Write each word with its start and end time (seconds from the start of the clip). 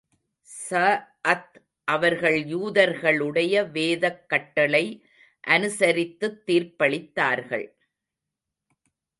ஸஅத் 0.69 1.57
அவர்கள் 1.87 2.37
யூதர்களுடைய 2.45 3.71
வேதக் 3.71 4.29
கட்டளை 4.29 4.83
அனுசரித்துத் 5.47 6.39
தீர்ப்பளித்தார்கள். 6.47 7.67